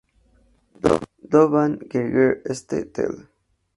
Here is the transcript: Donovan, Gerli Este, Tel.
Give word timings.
Donovan, 1.29 1.77
Gerli 1.87 2.41
Este, 2.45 2.85
Tel. 2.85 3.27